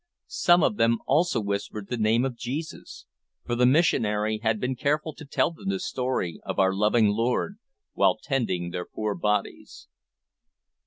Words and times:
Some 0.25 0.63
of 0.63 0.77
them 0.77 0.97
also 1.05 1.39
whispered 1.39 1.87
the 1.87 1.95
name 1.95 2.25
of 2.25 2.35
Jesus, 2.35 3.05
for 3.45 3.53
the 3.53 3.67
missionary 3.67 4.39
had 4.41 4.59
been 4.59 4.75
careful 4.75 5.13
to 5.13 5.25
tell 5.25 5.51
them 5.51 5.69
the 5.69 5.79
story 5.79 6.41
of 6.43 6.57
our 6.57 6.73
loving 6.73 7.09
Lord, 7.09 7.59
while 7.93 8.17
tending 8.17 8.71
their 8.71 8.87
poor 8.87 9.13
bodies. 9.13 9.89